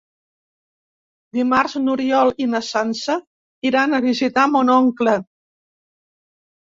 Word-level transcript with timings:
Dimarts 1.39 1.75
n'Oriol 1.83 2.33
i 2.45 2.49
na 2.55 2.63
Sança 2.69 3.19
iran 3.73 3.93
a 3.99 4.03
visitar 4.07 4.47
mon 4.55 4.73
oncle. 4.79 5.19